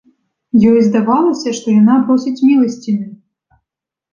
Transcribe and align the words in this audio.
Ёй 0.69 0.77
здавалася, 0.87 1.53
што 1.57 1.67
яна 1.81 1.99
просіць 2.07 2.35
міласціны. 2.49 3.07